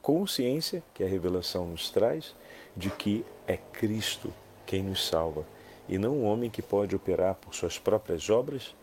consciência 0.00 0.82
que 0.94 1.04
a 1.04 1.08
revelação 1.08 1.66
nos 1.66 1.90
traz 1.90 2.34
de 2.76 2.90
que 2.90 3.24
é 3.46 3.56
Cristo 3.56 4.32
quem 4.66 4.82
nos 4.82 5.06
salva 5.06 5.44
e 5.88 5.98
não 5.98 6.18
um 6.18 6.24
homem 6.24 6.48
que 6.48 6.62
pode 6.62 6.94
operar 6.94 7.34
por 7.34 7.54
suas 7.54 7.78
próprias 7.78 8.30
obras 8.30 8.74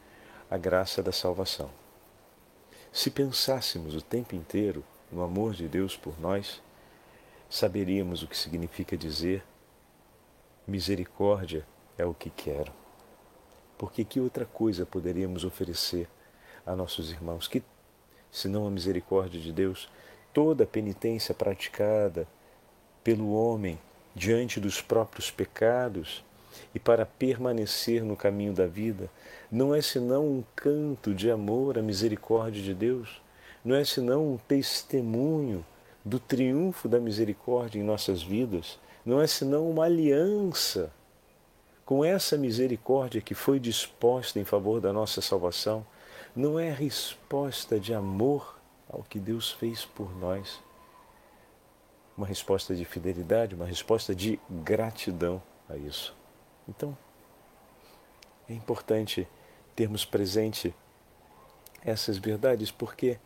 a 0.50 0.58
graça 0.58 1.02
da 1.02 1.12
salvação. 1.12 1.70
Se 2.92 3.10
pensássemos 3.10 3.96
o 3.96 4.02
tempo 4.02 4.36
inteiro 4.36 4.84
no 5.12 5.24
amor 5.24 5.54
de 5.54 5.68
Deus 5.68 5.96
por 5.96 6.20
nós, 6.20 6.62
saberíamos 7.50 8.24
o 8.24 8.28
que 8.28 8.38
significa 8.38 8.98
dizer 8.98 9.44
misericórdia 10.68 11.66
é 11.98 12.06
o 12.06 12.14
que 12.14 12.30
quero. 12.30 12.72
Porque 13.78 14.04
que 14.04 14.20
outra 14.20 14.46
coisa 14.46 14.86
poderíamos 14.86 15.46
oferecer 15.46 16.10
a 16.66 16.76
nossos 16.76 17.12
irmãos? 17.12 17.48
Que, 17.48 17.64
senão 18.32 18.68
a 18.68 18.72
misericórdia 18.72 19.40
de 19.40 19.52
Deus, 19.52 19.90
toda 20.34 20.64
a 20.64 20.68
penitência 20.68 21.34
praticada 21.34 22.28
pelo 23.04 23.34
homem 23.34 23.80
diante 24.16 24.60
dos 24.60 24.82
próprios 24.82 25.32
pecados 25.32 26.24
e 26.74 26.80
para 26.80 27.06
permanecer 27.06 28.04
no 28.04 28.16
caminho 28.16 28.54
da 28.54 28.68
vida, 28.68 29.10
não 29.52 29.74
é 29.74 29.82
senão 29.82 30.26
um 30.26 30.44
canto 30.56 31.14
de 31.14 31.30
amor 31.30 31.78
à 31.78 31.82
misericórdia 31.82 32.62
de 32.62 32.74
Deus, 32.74 33.22
não 33.64 33.76
é 33.76 33.84
senão 33.84 34.34
um 34.34 34.38
testemunho 34.38 35.66
do 36.04 36.20
triunfo 36.20 36.88
da 36.88 37.00
misericórdia 37.00 37.80
em 37.80 37.84
nossas 37.84 38.24
vidas, 38.24 38.80
não 39.06 39.22
é 39.22 39.28
senão 39.28 39.70
uma 39.70 39.86
aliança 39.86 40.92
com 41.86 42.04
essa 42.04 42.38
misericórdia 42.38 43.22
que 43.22 43.34
foi 43.34 43.60
disposta 43.60 44.40
em 44.40 44.44
favor 44.44 44.82
da 44.82 44.92
nossa 44.92 45.22
salvação, 45.22 45.86
não 46.38 46.60
é 46.60 46.72
resposta 46.72 47.80
de 47.80 47.96
amor 47.96 48.60
ao 48.88 49.02
que 49.02 49.20
Deus 49.20 49.52
fez 49.52 49.84
por 49.84 50.16
nós. 50.16 50.62
Uma 52.16 52.28
resposta 52.28 52.76
de 52.76 52.86
fidelidade, 52.86 53.56
uma 53.56 53.66
resposta 53.66 54.14
de 54.14 54.40
gratidão 54.48 55.42
a 55.68 55.76
isso. 55.76 56.16
Então, 56.70 56.96
é 58.48 58.54
importante 58.54 59.28
termos 59.76 60.06
presente 60.06 60.76
essas 61.84 62.20
verdades 62.20 62.70
porque 62.70 63.18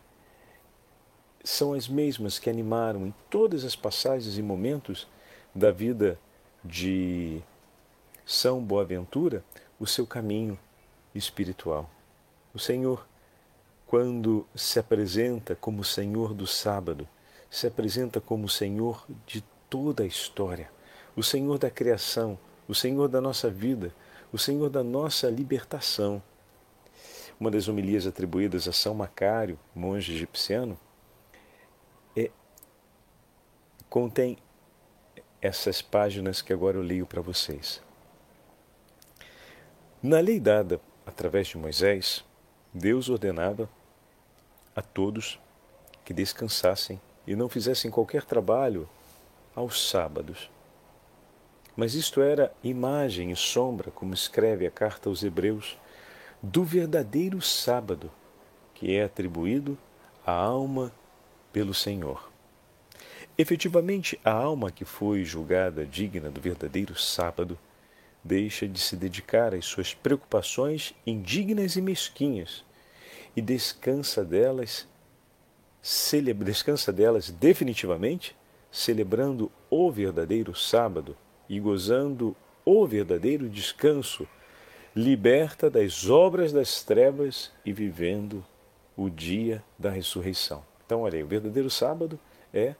são 1.44 1.74
as 1.74 1.88
mesmas 1.88 2.38
que 2.38 2.48
animaram 2.48 3.06
em 3.06 3.14
todas 3.28 3.62
as 3.62 3.76
passagens 3.76 4.38
e 4.38 4.42
momentos 4.42 5.06
da 5.54 5.70
vida 5.70 6.18
de 6.64 7.42
São 8.24 8.62
Boaventura 8.62 9.44
o 9.78 9.86
seu 9.86 10.06
caminho 10.06 10.58
espiritual. 11.14 11.90
O 12.54 12.58
Senhor, 12.58 13.06
quando 13.86 14.46
se 14.54 14.78
apresenta 14.78 15.54
como 15.54 15.82
Senhor 15.82 16.34
do 16.34 16.46
sábado, 16.46 17.08
se 17.50 17.66
apresenta 17.66 18.20
como 18.20 18.48
Senhor 18.48 19.04
de 19.26 19.42
toda 19.68 20.02
a 20.02 20.06
história, 20.06 20.70
o 21.16 21.22
Senhor 21.22 21.58
da 21.58 21.70
criação, 21.70 22.38
o 22.68 22.74
Senhor 22.74 23.08
da 23.08 23.20
nossa 23.20 23.50
vida, 23.50 23.94
o 24.32 24.38
Senhor 24.38 24.70
da 24.70 24.82
nossa 24.82 25.28
libertação. 25.28 26.22
Uma 27.38 27.50
das 27.50 27.68
homilias 27.68 28.06
atribuídas 28.06 28.68
a 28.68 28.72
São 28.72 28.94
Macário, 28.94 29.58
monge 29.74 30.12
egipciano, 30.12 30.78
é, 32.16 32.30
contém 33.90 34.38
essas 35.40 35.82
páginas 35.82 36.40
que 36.40 36.52
agora 36.52 36.76
eu 36.76 36.82
leio 36.82 37.04
para 37.04 37.20
vocês. 37.20 37.82
Na 40.02 40.20
lei 40.20 40.38
dada 40.38 40.80
através 41.04 41.48
de 41.48 41.58
Moisés, 41.58 42.24
Deus 42.72 43.08
ordenava 43.08 43.68
a 44.74 44.80
todos 44.80 45.38
que 46.04 46.14
descansassem 46.14 47.00
e 47.26 47.36
não 47.36 47.48
fizessem 47.48 47.90
qualquer 47.90 48.24
trabalho 48.24 48.88
aos 49.54 49.90
sábados. 49.90 50.50
Mas 51.76 51.94
isto 51.94 52.20
era 52.20 52.52
imagem 52.62 53.30
e 53.30 53.36
sombra, 53.36 53.90
como 53.90 54.14
escreve 54.14 54.66
a 54.66 54.70
carta 54.70 55.08
aos 55.08 55.22
Hebreus, 55.22 55.76
do 56.42 56.64
verdadeiro 56.64 57.40
sábado 57.40 58.10
que 58.74 58.96
é 58.96 59.04
atribuído 59.04 59.78
à 60.26 60.32
alma 60.32 60.92
pelo 61.52 61.72
Senhor. 61.72 62.30
Efetivamente, 63.38 64.18
a 64.24 64.32
alma 64.32 64.70
que 64.70 64.84
foi 64.84 65.24
julgada 65.24 65.86
digna 65.86 66.30
do 66.30 66.40
verdadeiro 66.40 66.98
sábado 66.98 67.58
deixa 68.22 68.68
de 68.68 68.78
se 68.78 68.96
dedicar 68.96 69.54
às 69.54 69.64
suas 69.64 69.94
preocupações 69.94 70.94
indignas 71.06 71.76
e 71.76 71.82
mesquinhas 71.82 72.64
e 73.36 73.40
descansa 73.40 74.24
delas, 74.24 74.86
descansa 76.44 76.92
delas 76.92 77.30
definitivamente, 77.30 78.36
celebrando 78.70 79.50
o 79.68 79.90
verdadeiro 79.90 80.54
sábado 80.54 81.16
e 81.48 81.58
gozando 81.58 82.36
o 82.64 82.86
verdadeiro 82.86 83.48
descanso, 83.48 84.26
liberta 84.94 85.68
das 85.68 86.08
obras 86.08 86.52
das 86.52 86.82
trevas 86.82 87.50
e 87.64 87.72
vivendo 87.72 88.44
o 88.96 89.10
dia 89.10 89.64
da 89.78 89.90
ressurreição. 89.90 90.64
Então, 90.86 91.02
olha 91.02 91.16
aí, 91.16 91.22
o 91.22 91.26
verdadeiro 91.26 91.70
sábado 91.70 92.18
é 92.52 92.74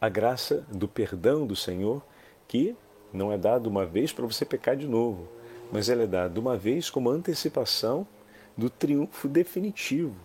a 0.00 0.08
graça 0.08 0.64
do 0.70 0.86
perdão 0.86 1.46
do 1.46 1.56
Senhor, 1.56 2.02
que 2.48 2.76
não 3.12 3.32
é 3.32 3.38
dado 3.38 3.66
uma 3.68 3.84
vez 3.84 4.12
para 4.12 4.26
você 4.26 4.44
pecar 4.44 4.76
de 4.76 4.86
novo, 4.86 5.28
mas 5.72 5.88
ela 5.88 6.02
é 6.02 6.06
dada 6.06 6.38
uma 6.38 6.56
vez 6.56 6.90
como 6.90 7.10
antecipação 7.10 8.06
do 8.56 8.68
triunfo 8.68 9.28
definitivo 9.28 10.16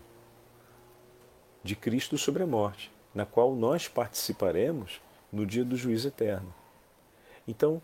de 1.64 1.76
Cristo 1.76 2.18
sobre 2.18 2.44
a 2.44 2.48
morte, 2.48 2.92
na 3.14 3.26
qual 3.26 3.56
nós 3.56 3.88
participaremos 3.88 5.02
no 5.32 5.46
dia 5.46 5.66
do 5.66 5.76
juízo 5.76 6.08
eterno. 6.08 6.54
Então, 7.48 7.82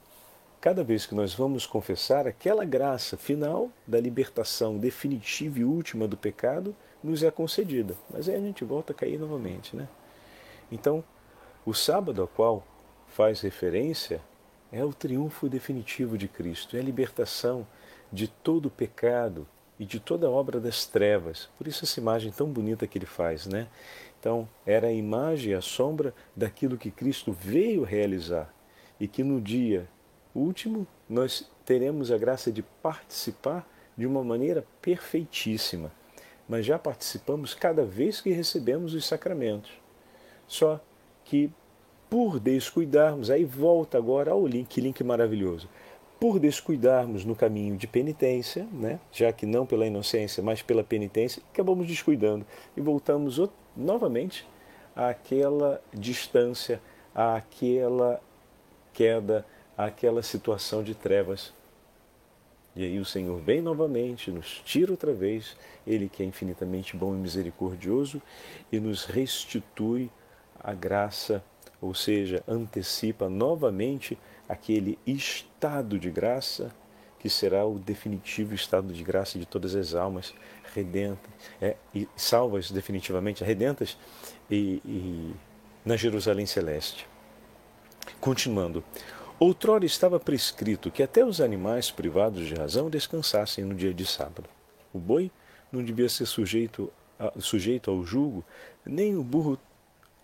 cada 0.59 0.83
vez 0.83 1.05
que 1.05 1.15
nós 1.15 1.33
vamos 1.33 1.65
confessar 1.65 2.27
aquela 2.27 2.63
graça 2.63 3.17
final 3.17 3.71
da 3.87 3.99
libertação 3.99 4.77
definitiva 4.77 5.59
e 5.59 5.63
última 5.63 6.07
do 6.07 6.15
pecado, 6.15 6.75
nos 7.03 7.23
é 7.23 7.31
concedida. 7.31 7.95
Mas 8.09 8.29
aí 8.29 8.35
a 8.35 8.39
gente 8.39 8.63
volta 8.63 8.93
a 8.93 8.95
cair 8.95 9.19
novamente, 9.19 9.75
né? 9.75 9.87
Então, 10.71 11.03
o 11.65 11.73
sábado 11.73 12.21
ao 12.21 12.27
qual 12.27 12.63
faz 13.07 13.41
referência 13.41 14.21
é 14.71 14.83
o 14.83 14.93
triunfo 14.93 15.49
definitivo 15.49 16.17
de 16.17 16.27
Cristo, 16.27 16.77
é 16.77 16.79
a 16.79 16.83
libertação 16.83 17.67
de 18.11 18.27
todo 18.27 18.67
o 18.67 18.71
pecado 18.71 19.47
e 19.79 19.85
de 19.85 19.99
toda 19.99 20.27
a 20.27 20.29
obra 20.29 20.59
das 20.59 20.85
trevas. 20.85 21.49
Por 21.57 21.67
isso 21.67 21.83
essa 21.83 21.99
imagem 21.99 22.31
tão 22.31 22.47
bonita 22.47 22.85
que 22.87 22.97
ele 22.97 23.05
faz, 23.05 23.47
né? 23.47 23.67
Então, 24.19 24.47
era 24.65 24.87
a 24.87 24.93
imagem, 24.93 25.55
a 25.55 25.61
sombra 25.61 26.13
daquilo 26.35 26.77
que 26.77 26.91
Cristo 26.91 27.31
veio 27.31 27.83
realizar 27.83 28.53
e 28.99 29.07
que 29.07 29.23
no 29.23 29.41
dia 29.41 29.89
último 30.35 30.85
nós 31.09 31.49
teremos 31.65 32.11
a 32.11 32.17
graça 32.17 32.51
de 32.51 32.61
participar 32.61 33.67
de 33.97 34.05
uma 34.05 34.23
maneira 34.23 34.63
perfeitíssima. 34.81 35.91
Mas 36.47 36.65
já 36.65 36.77
participamos 36.77 37.53
cada 37.53 37.83
vez 37.83 38.21
que 38.21 38.31
recebemos 38.31 38.93
os 38.93 39.05
sacramentos. 39.05 39.71
Só 40.47 40.79
que 41.25 41.51
por 42.11 42.41
descuidarmos, 42.41 43.29
aí 43.29 43.45
volta 43.45 43.97
agora 43.97 44.31
ao 44.31 44.45
link, 44.45 44.67
que 44.67 44.81
link 44.81 45.01
maravilhoso. 45.01 45.69
Por 46.19 46.39
descuidarmos 46.39 47.23
no 47.23 47.33
caminho 47.33 47.77
de 47.77 47.87
penitência, 47.87 48.67
né, 48.69 48.99
já 49.13 49.31
que 49.31 49.45
não 49.45 49.65
pela 49.65 49.87
inocência, 49.87 50.43
mas 50.43 50.61
pela 50.61 50.83
penitência, 50.83 51.41
acabamos 51.53 51.87
descuidando 51.87 52.45
e 52.75 52.81
voltamos 52.81 53.39
novamente 53.77 54.45
àquela 54.93 55.81
distância, 55.93 56.81
àquela 57.15 58.21
queda, 58.91 59.45
àquela 59.77 60.21
situação 60.21 60.83
de 60.83 60.93
trevas. 60.93 61.53
E 62.75 62.83
aí 62.83 62.99
o 62.99 63.05
Senhor 63.05 63.39
vem 63.39 63.61
novamente, 63.61 64.31
nos 64.31 64.61
tira 64.65 64.91
outra 64.91 65.13
vez, 65.13 65.55
Ele 65.87 66.09
que 66.09 66.21
é 66.21 66.25
infinitamente 66.25 66.97
bom 66.97 67.15
e 67.15 67.17
misericordioso, 67.17 68.21
e 68.69 68.81
nos 68.81 69.05
restitui 69.05 70.11
a 70.59 70.73
graça, 70.73 71.41
ou 71.81 71.93
seja, 71.95 72.43
antecipa 72.47 73.27
novamente 73.27 74.17
aquele 74.47 74.99
estado 75.05 75.97
de 75.97 76.11
graça 76.11 76.71
que 77.19 77.29
será 77.29 77.65
o 77.65 77.77
definitivo 77.77 78.53
estado 78.53 78.93
de 78.93 79.03
graça 79.03 79.37
de 79.37 79.45
todas 79.45 79.75
as 79.75 79.93
almas 79.93 80.33
redentas 80.73 81.31
é, 81.61 81.75
e 81.93 82.07
salvas 82.15 82.71
definitivamente, 82.71 83.43
redentas 83.43 83.97
e, 84.49 84.81
e 84.85 85.33
na 85.85 85.95
Jerusalém 85.95 86.45
celeste. 86.45 87.07
Continuando, 88.19 88.83
outrora 89.39 89.85
estava 89.85 90.19
prescrito 90.19 90.91
que 90.91 91.03
até 91.03 91.23
os 91.23 91.41
animais 91.41 91.91
privados 91.91 92.47
de 92.47 92.55
razão 92.55 92.89
descansassem 92.89 93.63
no 93.63 93.75
dia 93.75 93.93
de 93.93 94.05
sábado. 94.05 94.49
O 94.93 94.99
boi 94.99 95.31
não 95.71 95.83
devia 95.83 96.09
ser 96.09 96.25
sujeito, 96.25 96.91
a, 97.19 97.39
sujeito 97.39 97.89
ao 97.91 98.03
jugo, 98.03 98.43
nem 98.85 99.15
o 99.15 99.23
burro 99.23 99.59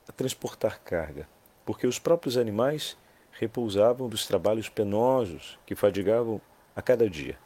a 0.07 0.11
transportar 0.11 0.81
carga, 0.83 1.27
porque 1.67 1.85
os 1.85 1.99
próprios 1.99 2.37
animais 2.37 2.97
repousavam 3.29 4.07
dos 4.07 4.25
trabalhos 4.25 4.69
penosos 4.69 5.59
que 5.65 5.75
fadigavam 5.75 6.39
a 6.73 6.81
cada 6.81 7.09
dia. 7.09 7.37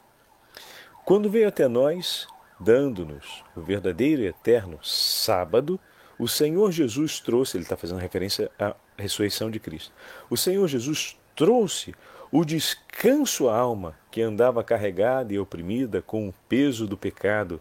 Quando 1.04 1.28
veio 1.28 1.48
até 1.48 1.66
nós, 1.66 2.28
dando-nos 2.60 3.42
o 3.56 3.60
verdadeiro 3.60 4.22
e 4.22 4.26
eterno 4.26 4.78
sábado, 4.80 5.78
o 6.16 6.28
Senhor 6.28 6.70
Jesus 6.70 7.18
trouxe, 7.18 7.56
ele 7.56 7.64
está 7.64 7.76
fazendo 7.76 7.98
referência 7.98 8.48
à 8.56 8.76
ressurreição 8.96 9.50
de 9.50 9.58
Cristo. 9.58 9.92
O 10.30 10.36
Senhor 10.36 10.68
Jesus 10.68 11.18
trouxe 11.34 11.92
o 12.30 12.44
descanso 12.44 13.48
à 13.48 13.58
alma 13.58 13.98
que 14.08 14.22
andava 14.22 14.62
carregada 14.62 15.34
e 15.34 15.38
oprimida 15.38 16.00
com 16.00 16.28
o 16.28 16.34
peso 16.48 16.86
do 16.86 16.96
pecado 16.96 17.60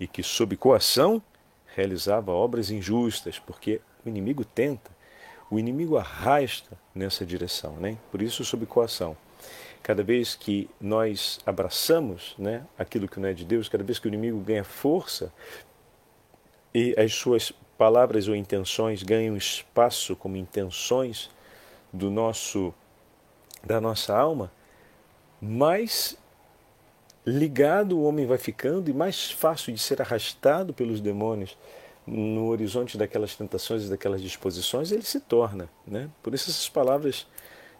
e 0.00 0.08
que, 0.08 0.22
sob 0.22 0.56
coação, 0.56 1.22
realizava 1.66 2.32
obras 2.32 2.70
injustas, 2.70 3.38
porque 3.38 3.82
o 4.06 4.08
inimigo 4.08 4.42
tenta, 4.42 4.96
o 5.50 5.58
inimigo 5.58 5.96
arrasta 5.96 6.76
nessa 6.94 7.24
direção, 7.24 7.72
né? 7.76 7.96
por 8.10 8.20
isso, 8.22 8.44
sob 8.44 8.66
coação 8.66 9.16
cada 9.82 10.02
vez 10.02 10.34
que 10.34 10.68
nós 10.78 11.40
abraçamos 11.46 12.34
né, 12.38 12.62
aquilo 12.78 13.08
que 13.08 13.18
não 13.18 13.28
é 13.28 13.32
de 13.32 13.42
Deus, 13.42 13.70
cada 13.70 13.82
vez 13.82 13.98
que 13.98 14.06
o 14.06 14.08
inimigo 14.08 14.38
ganha 14.40 14.62
força 14.62 15.32
e 16.74 16.94
as 16.98 17.14
suas 17.14 17.52
palavras 17.78 18.28
ou 18.28 18.36
intenções 18.36 19.02
ganham 19.02 19.34
espaço 19.34 20.14
como 20.14 20.36
intenções 20.36 21.30
do 21.90 22.10
nosso 22.10 22.74
da 23.64 23.80
nossa 23.80 24.14
alma, 24.14 24.52
mais 25.40 26.18
ligado 27.26 27.98
o 27.98 28.04
homem 28.04 28.26
vai 28.26 28.38
ficando 28.38 28.88
e 28.90 28.92
mais 28.92 29.30
fácil 29.30 29.72
de 29.72 29.78
ser 29.80 30.00
arrastado 30.00 30.74
pelos 30.74 31.00
demônios 31.00 31.56
no 32.08 32.48
horizonte 32.48 32.96
daquelas 32.96 33.36
tentações 33.36 33.84
e 33.84 33.90
daquelas 33.90 34.22
disposições, 34.22 34.90
ele 34.90 35.02
se 35.02 35.20
torna. 35.20 35.68
Né? 35.86 36.08
Por 36.22 36.34
isso 36.34 36.50
essas 36.50 36.68
palavras 36.68 37.26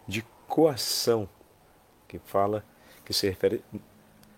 de 0.06 0.24
coação 0.46 1.28
que 2.06 2.18
fala, 2.18 2.64
que 3.04 3.12
se 3.12 3.28
refere 3.28 3.62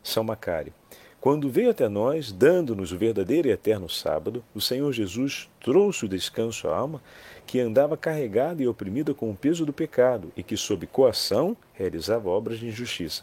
São 0.02 0.24
Macário. 0.24 0.72
Quando 1.20 1.50
veio 1.50 1.70
até 1.70 1.86
nós, 1.86 2.32
dando-nos 2.32 2.92
o 2.92 2.96
verdadeiro 2.96 3.46
e 3.46 3.50
eterno 3.50 3.90
sábado, 3.90 4.42
o 4.54 4.60
Senhor 4.60 4.90
Jesus 4.90 5.50
trouxe 5.60 6.06
o 6.06 6.08
descanso 6.08 6.66
à 6.66 6.74
alma 6.74 7.02
que 7.46 7.60
andava 7.60 7.94
carregada 7.94 8.62
e 8.62 8.66
oprimida 8.66 9.12
com 9.12 9.30
o 9.30 9.36
peso 9.36 9.66
do 9.66 9.72
pecado 9.72 10.32
e 10.34 10.42
que, 10.42 10.56
sob 10.56 10.86
coação, 10.86 11.54
realizava 11.74 12.30
obras 12.30 12.58
de 12.58 12.68
injustiça, 12.68 13.22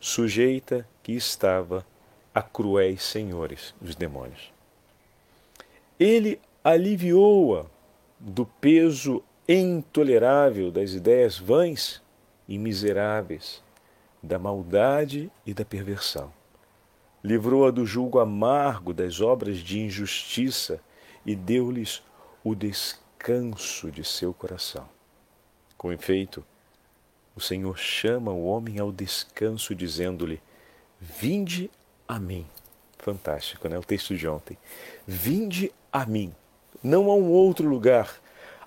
sujeita 0.00 0.88
que 1.02 1.12
estava 1.12 1.84
a 2.34 2.40
cruéis 2.40 3.02
senhores, 3.02 3.74
os 3.82 3.94
demônios. 3.94 4.57
Ele 5.98 6.40
aliviou-a 6.62 7.66
do 8.18 8.44
peso 8.44 9.22
intolerável 9.48 10.70
das 10.70 10.92
ideias 10.92 11.38
vãs 11.38 12.02
e 12.46 12.58
miseráveis, 12.58 13.62
da 14.22 14.38
maldade 14.38 15.30
e 15.46 15.54
da 15.54 15.64
perversão. 15.64 16.32
Livrou-a 17.22 17.70
do 17.70 17.84
julgo 17.84 18.18
amargo 18.18 18.92
das 18.92 19.20
obras 19.20 19.58
de 19.58 19.80
injustiça 19.80 20.80
e 21.26 21.34
deu-lhes 21.34 22.02
o 22.44 22.54
descanso 22.54 23.90
de 23.90 24.04
seu 24.04 24.32
coração. 24.32 24.88
Com 25.76 25.92
efeito, 25.92 26.44
o 27.34 27.40
Senhor 27.40 27.78
chama 27.78 28.32
o 28.32 28.44
homem 28.44 28.78
ao 28.78 28.90
descanso, 28.90 29.74
dizendo-lhe: 29.74 30.40
Vinde 31.00 31.70
a 32.06 32.18
mim. 32.18 32.46
Fantástico, 32.98 33.68
né? 33.68 33.78
O 33.78 33.84
texto 33.84 34.16
de 34.16 34.26
ontem. 34.26 34.58
Vinde 35.06 35.72
a 35.92 36.04
mim, 36.04 36.34
não 36.82 37.10
a 37.10 37.14
um 37.14 37.30
outro 37.30 37.68
lugar, 37.68 38.20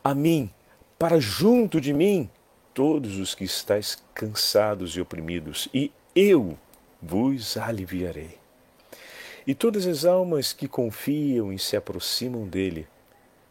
a 0.04 0.14
mim, 0.14 0.50
para 0.98 1.20
junto 1.20 1.80
de 1.80 1.94
mim, 1.94 2.30
todos 2.74 3.18
os 3.18 3.36
que 3.36 3.44
estáis 3.44 4.04
cansados 4.14 4.96
e 4.96 5.02
oprimidos, 5.02 5.68
e 5.74 5.92
eu 6.16 6.58
vos 7.02 7.58
aliviarei. 7.58 8.38
E 9.46 9.56
todas 9.56 9.88
as 9.88 10.06
almas 10.06 10.54
que 10.54 10.68
confiam 10.68 11.52
e 11.52 11.58
se 11.58 11.76
aproximam 11.76 12.48
dele 12.48 12.88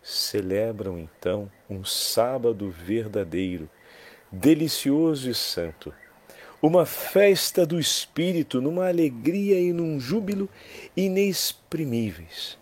celebram 0.03 0.99
então 0.99 1.51
um 1.69 1.85
sábado 1.85 2.71
verdadeiro, 2.71 3.69
delicioso 4.31 5.29
e 5.29 5.35
santo, 5.35 5.93
uma 6.63 6.87
festa 6.87 7.67
do 7.67 7.79
Espírito, 7.79 8.61
numa 8.61 8.89
alegria 8.89 9.59
e 9.59 9.73
num 9.73 9.99
júbilo 9.99 10.49
inexprimíveis 10.97 12.60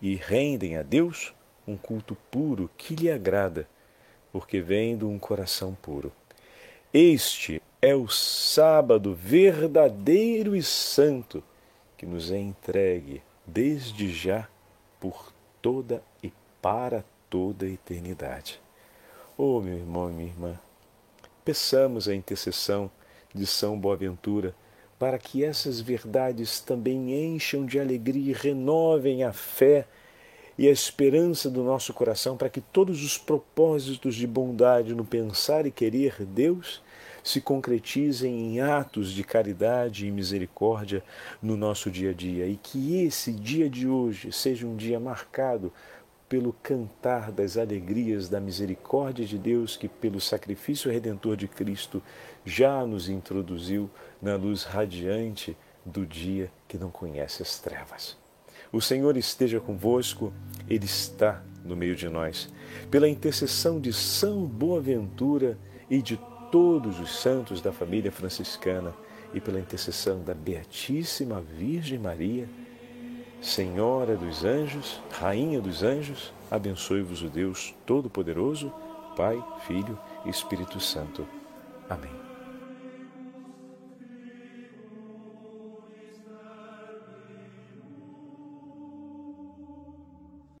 e 0.00 0.14
rendem 0.14 0.76
a 0.76 0.82
Deus 0.82 1.34
um 1.66 1.76
culto 1.76 2.16
puro 2.30 2.70
que 2.76 2.94
lhe 2.94 3.10
agrada, 3.10 3.68
porque 4.32 4.60
vem 4.60 4.96
de 4.96 5.04
um 5.04 5.18
coração 5.18 5.74
puro. 5.74 6.12
Este 6.92 7.62
é 7.80 7.94
o 7.94 8.08
sábado 8.08 9.14
verdadeiro 9.14 10.54
e 10.54 10.62
santo 10.62 11.42
que 11.96 12.06
nos 12.06 12.30
é 12.30 12.38
entregue 12.38 13.22
desde 13.46 14.12
já 14.12 14.48
por 15.00 15.32
toda 15.60 16.02
e 16.22 16.32
para 16.60 17.04
toda 17.28 17.66
a 17.66 17.68
eternidade. 17.68 18.60
Oh, 19.36 19.60
meu 19.60 19.76
irmão 19.76 20.10
e 20.10 20.12
minha 20.12 20.28
irmã, 20.28 20.58
peçamos 21.44 22.08
a 22.08 22.14
intercessão 22.14 22.90
de 23.34 23.46
São 23.46 23.78
Boaventura 23.78 24.54
para 24.98 25.18
que 25.18 25.44
essas 25.44 25.80
verdades 25.80 26.60
também 26.60 27.34
encham 27.34 27.66
de 27.66 27.78
alegria 27.78 28.30
e 28.30 28.34
renovem 28.34 29.24
a 29.24 29.32
fé 29.32 29.86
e 30.56 30.68
a 30.68 30.70
esperança 30.70 31.50
do 31.50 31.64
nosso 31.64 31.92
coração, 31.92 32.36
para 32.36 32.48
que 32.48 32.60
todos 32.60 33.02
os 33.02 33.18
propósitos 33.18 34.14
de 34.14 34.26
bondade 34.26 34.94
no 34.94 35.04
pensar 35.04 35.66
e 35.66 35.70
querer 35.70 36.24
Deus 36.24 36.80
se 37.24 37.40
concretizem 37.40 38.54
em 38.54 38.60
atos 38.60 39.10
de 39.10 39.24
caridade 39.24 40.06
e 40.06 40.10
misericórdia 40.10 41.02
no 41.42 41.56
nosso 41.56 41.90
dia 41.90 42.10
a 42.10 42.12
dia. 42.12 42.46
E 42.46 42.56
que 42.56 43.02
esse 43.02 43.32
dia 43.32 43.68
de 43.68 43.88
hoje 43.88 44.30
seja 44.30 44.66
um 44.66 44.76
dia 44.76 45.00
marcado 45.00 45.72
pelo 46.34 46.52
cantar 46.52 47.30
das 47.30 47.56
alegrias 47.56 48.28
da 48.28 48.40
misericórdia 48.40 49.24
de 49.24 49.38
Deus 49.38 49.76
que, 49.76 49.86
pelo 49.86 50.20
sacrifício 50.20 50.90
redentor 50.90 51.36
de 51.36 51.46
Cristo, 51.46 52.02
já 52.44 52.84
nos 52.84 53.08
introduziu 53.08 53.88
na 54.20 54.34
luz 54.34 54.64
radiante 54.64 55.56
do 55.86 56.04
dia 56.04 56.50
que 56.66 56.76
não 56.76 56.90
conhece 56.90 57.40
as 57.40 57.60
trevas. 57.60 58.16
O 58.72 58.80
Senhor 58.80 59.16
esteja 59.16 59.60
convosco, 59.60 60.32
Ele 60.68 60.86
está 60.86 61.40
no 61.64 61.76
meio 61.76 61.94
de 61.94 62.08
nós. 62.08 62.52
Pela 62.90 63.08
intercessão 63.08 63.80
de 63.80 63.92
São 63.92 64.44
Boaventura 64.44 65.56
e 65.88 66.02
de 66.02 66.18
todos 66.50 66.98
os 66.98 67.14
santos 67.20 67.60
da 67.60 67.72
família 67.72 68.10
franciscana 68.10 68.92
e 69.32 69.40
pela 69.40 69.60
intercessão 69.60 70.20
da 70.20 70.34
Beatíssima 70.34 71.40
Virgem 71.40 72.00
Maria, 72.00 72.48
Senhora 73.44 74.16
dos 74.16 74.42
anjos, 74.42 74.98
Rainha 75.12 75.60
dos 75.60 75.82
anjos, 75.82 76.32
abençoe-vos 76.50 77.20
o 77.20 77.28
Deus 77.28 77.74
Todo-Poderoso, 77.84 78.72
Pai, 79.14 79.38
Filho 79.66 79.98
e 80.24 80.30
Espírito 80.30 80.80
Santo. 80.80 81.28
Amém. 81.88 82.23